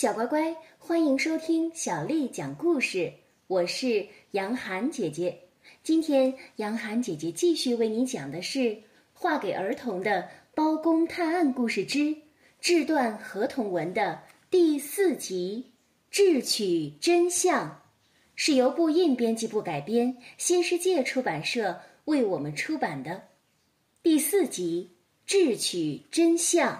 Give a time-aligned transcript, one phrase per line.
[0.00, 3.12] 小乖乖，欢迎收听小丽讲故事。
[3.48, 5.38] 我是杨涵姐姐。
[5.82, 8.58] 今天，杨涵姐姐继续为你讲的是
[9.12, 12.16] 《画给儿童的包公探案故事之
[12.62, 15.66] 志断合同文》的第四集
[16.10, 17.68] 《智取真相》，
[18.34, 23.24] 是由布印编辑部改编，新世界出版社为我们出版的
[24.02, 24.92] 第四集
[25.30, 26.72] 《智取真相》。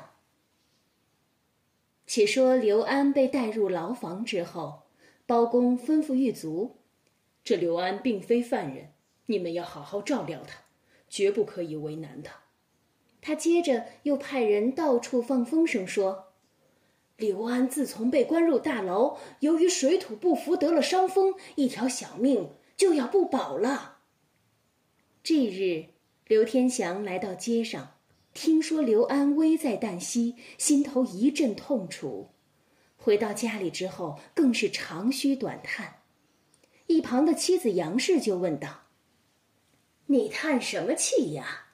[2.12, 4.82] 且说刘安被带入牢房之后，
[5.26, 6.80] 包公吩咐狱卒
[7.44, 8.88] ：“这刘安并非犯人，
[9.26, 10.64] 你们要好好照料他，
[11.08, 12.34] 绝不可以为难他。”
[13.22, 16.32] 他接着又派人到处放风声说
[17.16, 23.98] ：“刘安自从被关入大牢，由于水土不服得了伤风，一条小命就要不保了。”
[25.22, 25.90] 这日，
[26.26, 27.99] 刘天祥来到街上。
[28.32, 32.30] 听说刘安危在旦夕，心头一阵痛楚。
[32.96, 36.02] 回到家里之后，更是长吁短叹。
[36.86, 38.82] 一旁的妻子杨氏就问道
[40.06, 41.66] ：“你叹什么气呀？”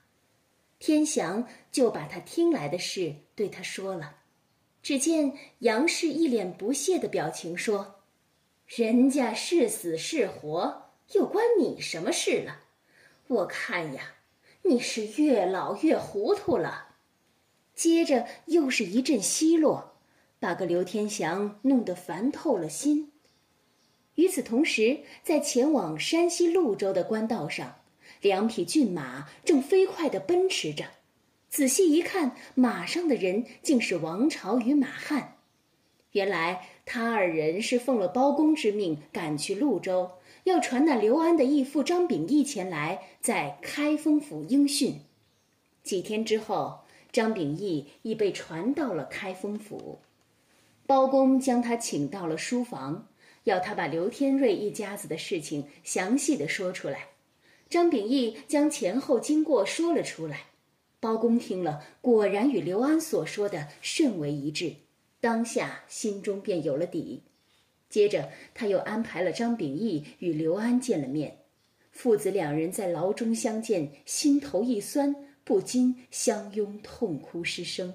[0.78, 4.16] 天祥就把他听来的事对他说了。
[4.82, 8.02] 只见杨氏一脸不屑的表情说
[8.66, 12.60] ：“人家是死是活，又关你什么事了？
[13.26, 14.14] 我看呀。”
[14.68, 16.96] 你是越老越糊涂了，
[17.74, 19.94] 接着又是一阵奚落，
[20.40, 23.12] 把个刘天祥弄得烦透了心。
[24.16, 27.76] 与此同时，在前往山西潞州的官道上，
[28.20, 30.86] 两匹骏马正飞快地奔驰着。
[31.48, 35.36] 仔细一看，马上的人竟是王朝与马汉。
[36.10, 40.10] 原来他二人是奉了包公之命赶去潞州。
[40.46, 45.00] 要传那刘安的义父张秉义前来，在开封府应讯。
[45.82, 49.98] 几天之后，张秉义已被传到了开封府。
[50.86, 53.08] 包公将他请到了书房，
[53.42, 57.08] 要他把刘天瑞一家子的事情详细的说出来。
[57.68, 60.42] 张秉义将前后经过说了出来。
[61.00, 64.76] 包公听了，果然与刘安所说的甚为一致，
[65.20, 67.22] 当下心中便有了底。
[67.96, 71.38] 接着，他又安排了张秉义与刘安见了面，
[71.90, 77.94] 父子两人在牢中相见，心头一酸，不禁相拥痛哭失声。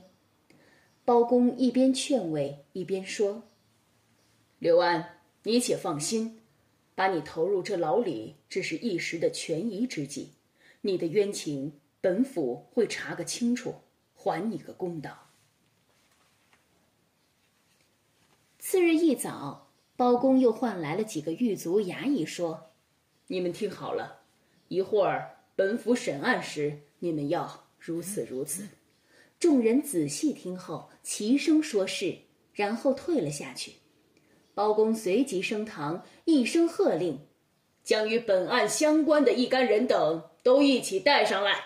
[1.06, 3.44] 包公一边劝慰，一边说
[4.58, 6.42] ：“刘安，你且放心，
[6.96, 10.32] 把你投入这牢里，只是一时的权宜之计，
[10.82, 13.76] 你的冤情，本府会查个清楚，
[14.16, 15.30] 还你个公道。”
[18.58, 19.68] 次日一早。
[20.02, 22.72] 包公又唤来了几个狱卒、衙役，说
[23.30, 24.22] ：“你们听好了，
[24.68, 28.68] 一会儿本府审案时，你们要如此如此。”
[29.40, 32.18] 众人仔细听后，齐声说是，
[32.52, 33.74] 然后退了下去。
[34.56, 37.20] 包公随即升堂，一声喝令
[37.86, 41.64] ：“将与本案相关的一干人等都一起带上来。”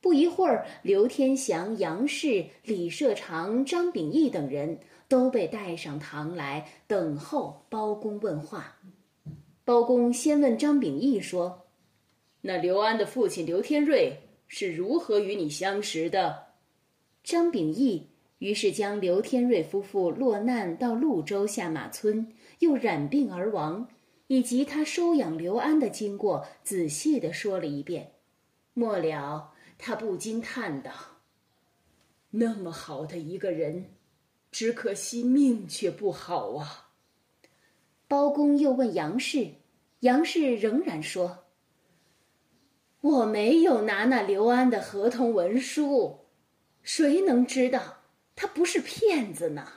[0.00, 4.78] 不一会儿，刘天祥、杨氏、李社长、张秉义等人。
[5.10, 8.76] 都被带上堂来等候包公问话。
[9.64, 11.66] 包公先问张秉义说
[12.42, 16.52] ：“那刘安的父亲刘天瑞是如何与你相识的？”
[17.24, 23.88] 张秉义于是将刘天瑞夫妇落难到潞州下马村，又染病而亡，
[24.28, 28.12] 以及他收养刘安的经过，仔细的说了一遍。
[28.74, 30.92] 末了，他不禁叹道
[32.30, 33.86] ：“那么好的一个人。”
[34.50, 36.90] 只可惜命却不好啊！
[38.08, 39.52] 包公又问杨氏，
[40.00, 41.44] 杨氏仍然说
[43.00, 46.26] ：“我没有拿那刘安的合同文书，
[46.82, 47.98] 谁能知道
[48.34, 49.68] 他不是骗子呢？”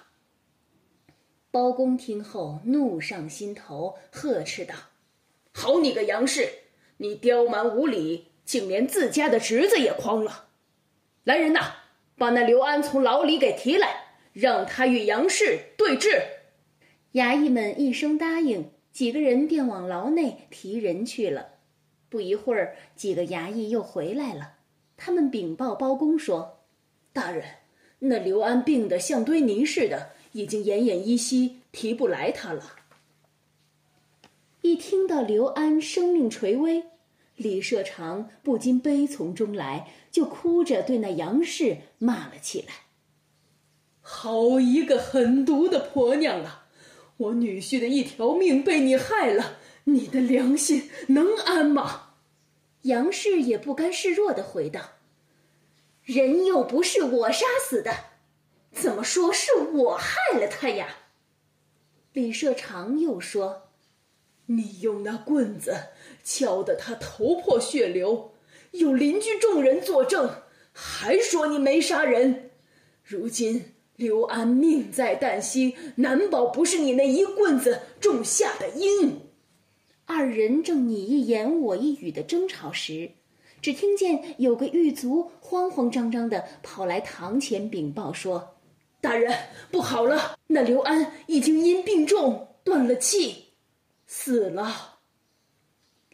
[1.51, 4.73] 包公听后怒上心头，呵斥道
[5.53, 6.49] ：“好你个杨氏，
[6.97, 10.47] 你刁蛮无理，竟连自家的侄子也诓了！
[11.23, 11.75] 来人呐，
[12.17, 13.99] 把那刘安从牢里给提来！”
[14.33, 16.21] 让他与杨氏对质。
[17.13, 21.49] 衙役们一声答应，几个人便往牢内提人去了。
[22.09, 24.57] 不一会儿，几个衙役又回来了，
[24.97, 26.65] 他们禀报包公说
[27.13, 27.45] ：“大人，
[27.99, 32.75] 那刘安病得像堆泥似的，已经奄奄一息，提不来他了。”
[34.61, 36.83] 一听到刘安生命垂危，
[37.35, 42.82] 李社长不禁悲从中来，就哭着对那杨氏骂了起来。
[44.05, 46.67] 好一个狠毒的婆娘啊！
[47.17, 52.15] 我女婿的一条命被你害了，你的良心能安吗？
[52.81, 54.81] 杨氏也不甘示弱的回道
[56.03, 57.95] ：“人又不是我杀死的，
[58.73, 60.97] 怎么说是我害了他呀？”
[62.11, 63.69] 李社长又说
[64.47, 65.73] ：“你用那棍子
[66.25, 68.33] 敲得他头破血流，
[68.71, 70.41] 有邻居众人作证，
[70.73, 72.51] 还说你没杀人。
[73.01, 73.72] 如今
[74.03, 79.17] 刘安命在旦夕，难保不是你那一棍子种下的因。”
[80.05, 83.11] 二人正你一言我一语的争吵时，
[83.61, 88.57] 只听见有个狱卒慌慌张张的跑来堂前禀报说。
[88.99, 89.33] 大人，
[89.71, 90.37] 不好了！
[90.47, 93.53] 那刘安已经因病重断了气，
[94.05, 94.99] 死了。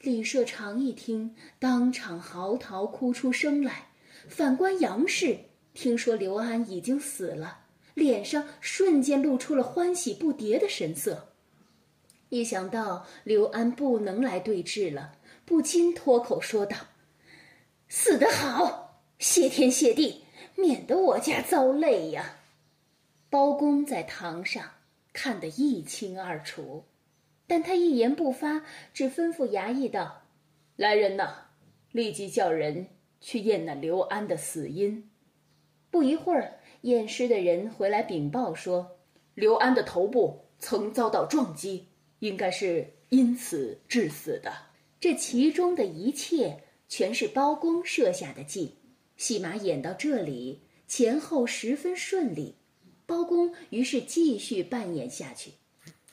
[0.01, 3.87] 李社长一听，当场嚎啕哭出声来。
[4.27, 5.37] 反观杨氏，
[5.73, 7.58] 听说刘安已经死了，
[7.99, 11.33] 脸上瞬间露出了欢喜不迭的神色。
[12.29, 16.77] 一想到刘安不能来对质了，不禁脱口说道
[17.89, 20.23] ：“死得好，谢天谢地，
[20.55, 22.37] 免得我家遭累呀。”
[23.29, 24.63] 包公在堂上
[25.11, 26.85] 看得一清二楚，
[27.45, 28.63] 但他一言不发，
[28.93, 30.21] 只吩咐衙役道
[30.77, 31.47] ：“来人呐，
[31.91, 32.87] 立即叫人
[33.19, 35.09] 去验那刘安的死因。”
[35.91, 38.97] 不一会儿，验尸的人回来禀报说
[39.35, 41.87] ：“刘安的头部曾遭到撞击，
[42.19, 44.51] 应该是因此致死的。”
[44.99, 48.75] 这其中的一切全是包公设下的计。
[49.15, 52.55] 戏码演到这里，前后十分顺利。
[53.05, 55.51] 包公于是继续扮演下去，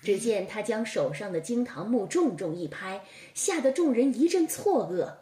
[0.01, 3.05] 只见他将手上的惊堂木重重一拍，
[3.35, 5.13] 吓得众人一阵错愕。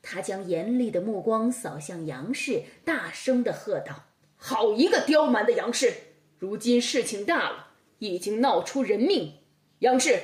[0.00, 4.04] 他将严厉的目光扫向杨氏，大声的喝道
[4.44, 5.94] ：“好一个刁蛮的杨氏！
[6.36, 7.68] 如今事情大了，
[8.00, 9.34] 已经闹出人命。
[9.78, 10.20] 杨氏，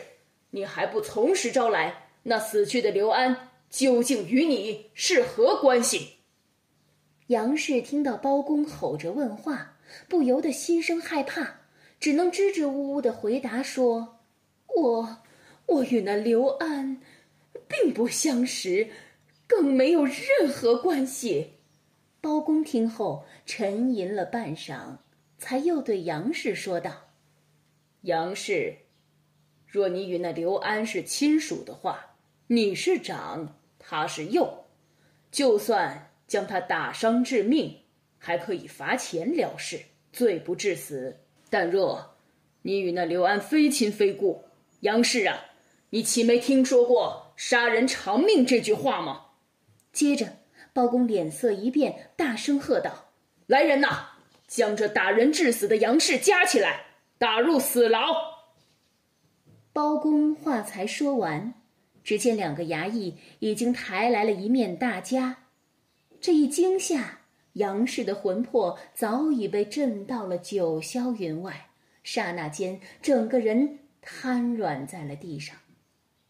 [0.50, 2.09] 你还不从实招来？
[2.25, 6.15] 那死去的刘安究竟与你是何关系？”
[7.29, 9.76] 杨氏听到包公吼着问话。
[10.09, 11.61] 不由得心生害怕，
[12.00, 14.19] 只能支支吾吾的回答说
[14.75, 15.19] ：“我，
[15.67, 17.00] 我与那刘安，
[17.69, 18.88] 并不相识，
[19.47, 21.53] 更没有任何关系。”
[22.28, 24.98] 包公听后沉吟了半晌，
[25.38, 27.08] 才又对杨氏说道
[28.04, 28.76] ：“杨氏，
[29.66, 32.16] 若你与那刘安是亲属的话，
[32.48, 34.66] 你是长，他是幼，
[35.30, 37.78] 就算将他打伤致命。”
[38.19, 39.80] 还可以罚钱了事，
[40.12, 41.20] 罪不至死。
[41.48, 42.14] 但若
[42.60, 44.44] 你与那刘安非亲非故，
[44.80, 45.46] 杨氏啊，
[45.88, 49.28] 你岂没听说过“杀人偿命”这句话吗？
[49.94, 50.36] 接着，
[50.78, 53.06] 包公脸色一变，大声喝道
[53.48, 54.10] ：“来人呐，
[54.46, 56.84] 将这打人致死的杨氏夹起来，
[57.19, 58.14] 打入死牢！”
[59.75, 61.52] 包公话才说完，
[62.04, 65.34] 只见两个衙役已经抬来了一面大枷。
[66.20, 67.19] 这一惊吓。
[67.54, 71.70] 杨氏的魂魄早已被震到了九霄云外，
[72.04, 75.56] 刹那间，整个人瘫软在了地上，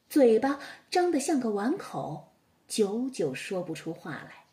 [0.08, 0.58] 嘴巴
[0.90, 2.27] 张得像个碗口，
[2.68, 4.44] 久久说不出话来。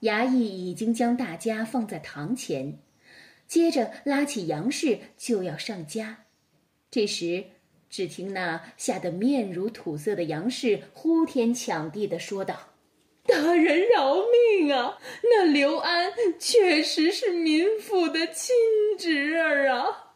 [0.00, 2.78] 衙役已经将大家放在堂前，
[3.46, 6.16] 接着拉起杨氏就要上枷。
[6.90, 7.44] 这时，
[7.88, 12.72] 只听那吓得面如土色的杨氏呼天抢地的说道。
[13.24, 14.16] 大人饶
[14.60, 14.98] 命啊！
[15.24, 18.54] 那刘安确实是民妇的亲
[18.96, 20.14] 侄儿啊！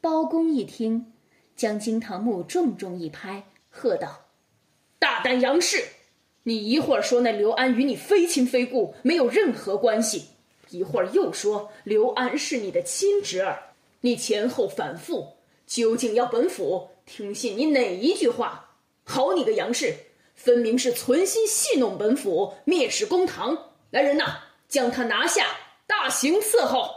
[0.00, 1.12] 包公一听，
[1.56, 4.25] 将惊堂木重重一拍，喝道
[4.98, 5.84] ：“大胆杨氏！
[6.44, 10.28] 你一会儿说那刘安与你非亲非故，没有任何关系；
[10.70, 15.34] 一会儿又说刘安是你的亲侄儿，你前后反复，
[15.66, 18.76] 究竟要本府听信你哪一句话？
[19.04, 19.94] 好你个杨氏！”
[20.36, 23.72] 分明是存心戏弄本府，蔑视公堂。
[23.90, 25.46] 来人呐，将他拿下，
[25.86, 26.90] 大刑伺候。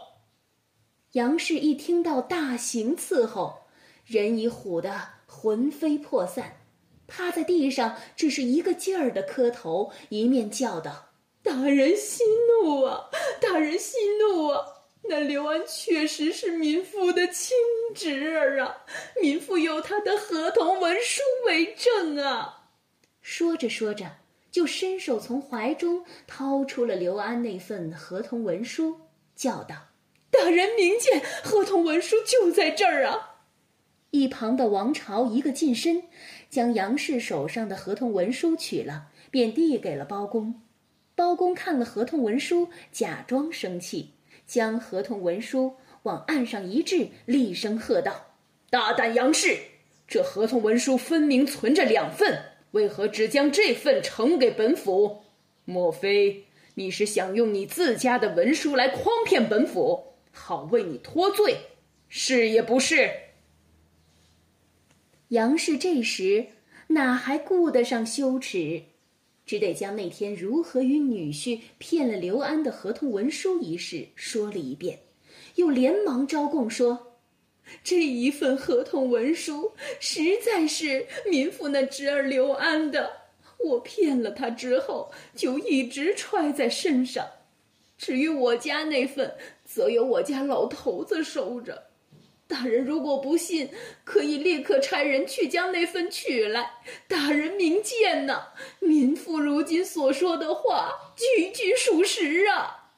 [1.13, 3.61] 杨氏一听到大刑伺候，
[4.05, 4.93] 人已唬得
[5.25, 6.57] 魂飞魄散，
[7.09, 11.09] 趴在地上，只是一个劲儿的磕头，一面叫道
[11.43, 12.23] ：“大人息
[12.63, 13.09] 怒啊！
[13.41, 14.63] 大人息怒啊！
[15.03, 17.57] 那刘安确实是民妇的亲
[17.95, 18.85] 侄儿啊，
[19.21, 22.67] 民妇有他的合同文书为证啊。”
[23.21, 24.17] 说着说着，
[24.51, 28.99] 就伸手从怀中掏出了刘安那份合同文书，
[29.35, 29.75] 叫道
[30.29, 33.37] ：“大人明鉴，合同文书就在这儿啊！”
[34.11, 36.03] 一旁的王朝一个近身，
[36.49, 40.61] 将杨氏手上的合同文书取了，便递给了包公。
[41.15, 44.13] 包公看了合同文书，假装生气，
[44.47, 48.33] 将合同文书往案上一掷，厉声喝道
[48.71, 49.57] ：“大胆杨氏！
[50.07, 52.41] 这合同文书分明存着两份。”
[52.71, 55.23] 为何只将这份呈给本府？
[55.65, 61.57] 莫非你是想用你自家的文书来诓骗本府，好为你脱罪？
[62.07, 63.09] 是也不是？
[65.29, 66.47] 杨氏这时
[66.87, 68.81] 哪还顾得上羞耻，
[69.45, 74.99] 只得将那天如何与女婿骗了刘安的合同文书一事说了一遍，
[75.55, 77.19] 又连忙招供说
[77.83, 83.11] ：“这一份合同文书实在是民妇那侄儿刘安的，
[83.59, 87.23] 我骗了他之后就一直揣在身上。
[87.99, 91.83] 至于我家那份，则由我家老头子收着。”
[92.49, 93.69] 大人如果不信，
[94.03, 96.71] 可以立刻差人去将那份取来。
[97.07, 98.47] 大人明鉴呐，
[98.79, 102.95] 民妇如今所说的话句句属实啊。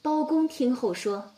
[0.00, 1.34] 包公听后说：“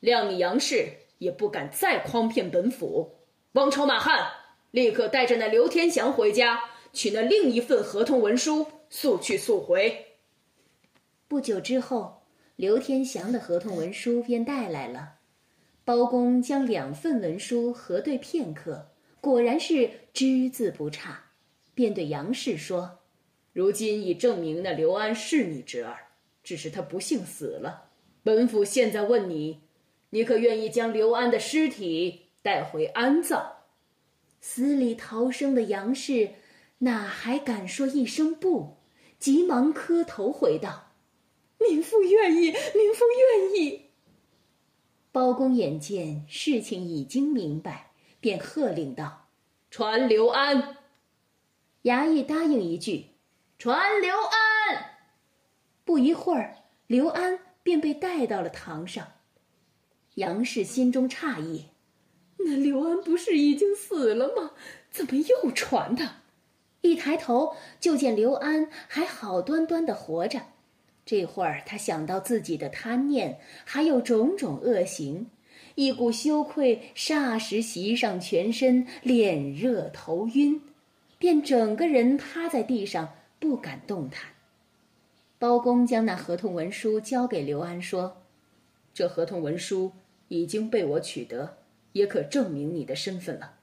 [0.00, 0.86] 谅你杨氏
[1.18, 3.16] 也不敢再诓骗本府。
[3.54, 4.30] 王朝、马汉，
[4.70, 6.60] 立刻带着那刘天祥回家，
[6.92, 10.06] 取那另一份合同文书，速去速回。”
[11.26, 12.22] 不久之后，
[12.54, 15.14] 刘天祥的合同文书便带来了。
[15.90, 18.86] 包公将两份文书核对片刻，
[19.20, 21.32] 果然是只字不差，
[21.74, 23.00] 便对杨氏说
[23.52, 25.96] ：“如今已证明那刘安是你侄儿，
[26.44, 27.90] 只是他不幸死了。
[28.22, 29.62] 本府现在问你，
[30.10, 33.54] 你可愿意将刘安的尸体带回安葬？”
[34.40, 36.34] 死里逃生的杨氏
[36.78, 38.76] 哪还敢说一声不，
[39.18, 40.92] 急忙磕头回道
[41.58, 43.86] ：“民妇愿意，民妇愿意。”
[45.12, 47.90] 包公眼见事情已经明白，
[48.20, 49.28] 便喝令道
[49.70, 50.76] ：“传刘安。”
[51.84, 53.06] 衙役答应一句
[53.58, 54.96] ：“传刘安。”
[55.84, 59.08] 不一会儿，刘安便被带到了堂上。
[60.14, 61.70] 杨氏心中诧异
[62.38, 64.52] ：“那刘安不是已经死了吗？
[64.90, 66.16] 怎么又传他？”
[66.82, 70.42] 一抬头就见刘安还好端端的活着。
[71.10, 75.26] 这会儿，他想到自己的贪念，还有种种恶行，
[75.74, 80.62] 一股羞愧霎时袭上全身，脸热头晕，
[81.18, 84.22] 便整个人趴在地上，不敢动弹。
[85.36, 88.22] 包公将那合同文书交给刘安，说
[88.94, 89.90] ：“这合同文书
[90.28, 91.56] 已经被我取得，
[91.90, 93.54] 也可证明你的身份了。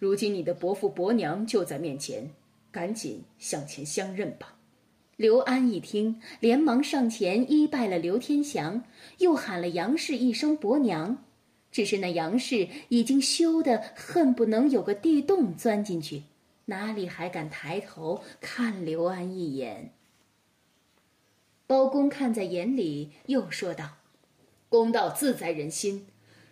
[0.00, 2.28] 如今你的伯父伯娘就在面前，
[2.72, 4.56] 赶紧向前相认吧。”
[5.20, 8.82] 刘安一听，连忙上前依拜了刘天祥，
[9.18, 11.18] 又喊了杨氏一声伯娘。
[11.70, 16.22] 只是那杨氏已经羞得恨不能有个地洞钻进去，
[16.64, 19.92] 哪里还敢抬头看刘安一眼？
[21.66, 23.98] 包公看在眼里，又说道
[24.70, 26.06] ：“公道自在人心，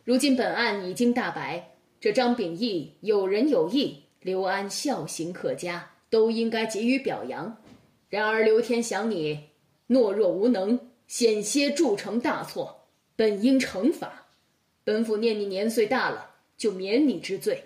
[0.05, 7.57] 如今本案已经大白，这张秉义有仁有义，刘安孝行可嘉，都应该给予表扬。”
[8.09, 9.51] 然而刘天祥，你
[9.89, 14.29] 懦弱无能，险些铸成大错，本应惩罚。
[14.85, 17.65] 本府念你年岁大了，就免你之罪。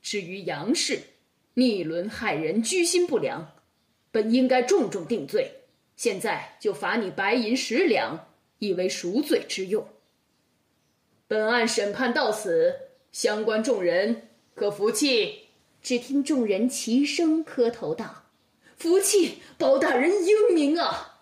[0.00, 1.00] 至于杨氏，
[1.54, 3.54] 逆伦害人，居心不良，
[4.10, 5.52] 本应该重重定罪。
[5.96, 9.86] 现在就罚你白银十两，以为赎罪之用。
[11.26, 12.74] 本案审判到此，
[13.12, 15.48] 相关众人可服气。
[15.82, 18.27] 只听众人齐声磕头道。
[18.78, 21.18] 福气，包大人英明啊！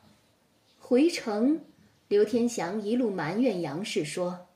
[0.78, 1.62] 回城，
[2.06, 4.48] 刘天祥一路埋怨杨氏说：“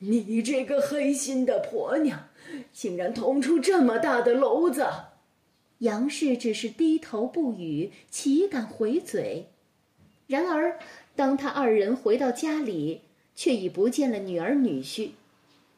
[0.00, 2.28] 你这个黑心的婆娘，
[2.70, 4.86] 竟然捅出这么大的篓子！”
[5.80, 9.46] 杨氏只是低头不语，岂敢回嘴？
[10.26, 10.78] 然而，
[11.16, 13.00] 当他二人回到家里，
[13.34, 15.12] 却已不见了女儿女婿。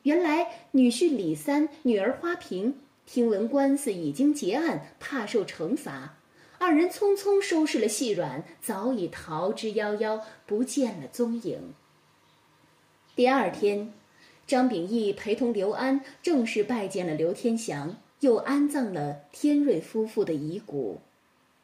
[0.03, 6.19] 原来，女婿李三，女儿花瓶，听闻官司已经结案，怕受惩罚。
[6.59, 11.75] 二人匆匆收拾了细软，早已逃之夭夭，不见了踪影。
[13.15, 13.93] 第二天，
[14.47, 21.01] 张秉义陪同刘安正式拜见了刘天祥，又安葬了天瑞夫妇的遗骨，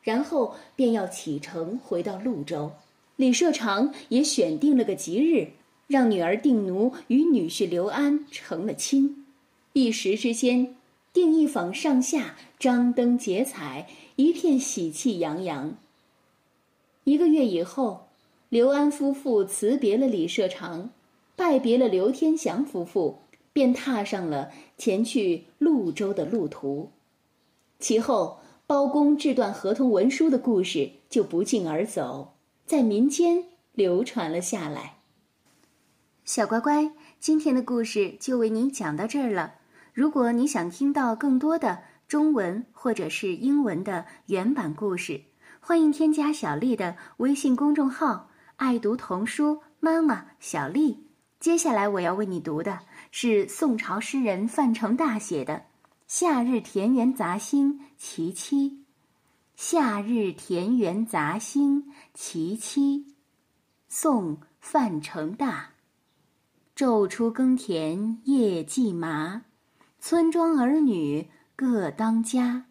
[0.02, 2.72] 然后便要启程回到潞州。
[3.16, 5.52] 李社长也选定了个吉日，
[5.86, 9.26] 让女儿定奴与女婿刘安成了亲。
[9.74, 10.74] 一时之间，
[11.12, 13.88] 定一坊上下张灯结彩。
[14.16, 15.76] 一片喜气洋洋。
[17.04, 18.08] 一个月以后，
[18.48, 20.90] 刘安夫妇辞别了李社长，
[21.34, 23.18] 拜别了刘天祥夫妇，
[23.52, 26.90] 便踏上了前去潞州的路途。
[27.80, 32.34] 其后，包公制断合同文书的故事就不胫而走，
[32.66, 34.98] 在民间流传了下来。
[36.24, 39.54] 小乖乖，今天的故事就为你讲到这儿了。
[39.92, 45.22] 如果你想听到更多的，中文或者是英文的原版故事，
[45.60, 51.06] 欢迎添加小丽的微信公众号“爱读童书妈妈小丽”。
[51.38, 52.78] 接下来我要为你读的
[53.10, 55.54] 是宋朝诗人范成大写的
[56.06, 58.84] 《夏日田园杂兴·其七。
[59.56, 61.82] 夏日田园杂兴·
[62.14, 63.14] 其七。
[63.88, 65.70] 宋·范成大。
[66.74, 69.42] 昼出耕田夜绩麻，
[70.04, 72.66] 村庄儿女各当家。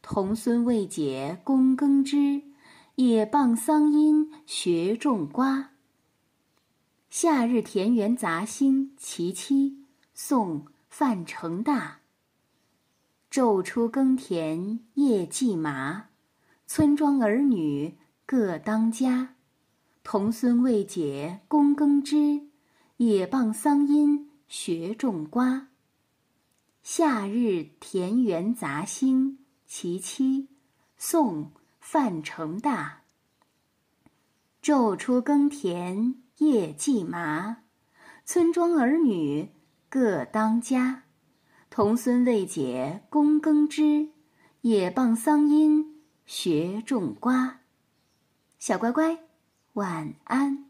[0.00, 2.40] 童孙未解供耕织，
[2.94, 5.70] 也傍桑阴学种瓜。
[7.10, 11.98] 夏日田园杂兴·其七，宋·范成大。
[13.28, 16.10] 昼出耕田夜绩麻，
[16.68, 19.34] 村庄儿女各当家。
[20.04, 22.46] 童孙未解供耕织，
[22.98, 25.67] 也傍桑阴学种瓜。
[26.90, 29.32] 夏日田园杂兴·
[29.66, 30.48] 其七，
[30.96, 31.44] 宋·
[31.78, 33.02] 范成大。
[34.62, 37.58] 昼出耕田夜绩麻，
[38.24, 39.50] 村庄儿女
[39.90, 41.02] 各当家。
[41.68, 44.08] 童孙未解供耕织，
[44.62, 47.60] 也傍桑阴学种瓜。
[48.58, 49.24] 小乖乖，
[49.74, 50.67] 晚安。